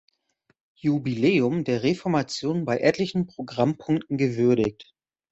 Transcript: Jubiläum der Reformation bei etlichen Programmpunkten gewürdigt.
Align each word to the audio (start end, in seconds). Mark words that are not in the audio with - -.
Jubiläum 0.77 1.63
der 1.63 1.83
Reformation 1.83 2.65
bei 2.65 2.79
etlichen 2.79 3.27
Programmpunkten 3.27 4.17
gewürdigt. 4.17 4.95